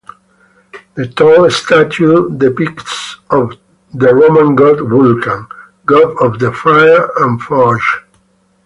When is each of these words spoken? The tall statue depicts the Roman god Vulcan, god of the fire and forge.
The 0.95 1.09
tall 1.09 1.47
statue 1.51 2.35
depicts 2.35 3.17
the 3.29 3.55
Roman 3.93 4.55
god 4.55 4.79
Vulcan, 4.89 5.45
god 5.85 6.17
of 6.25 6.39
the 6.39 6.51
fire 6.51 7.07
and 7.17 7.39
forge. 7.39 8.01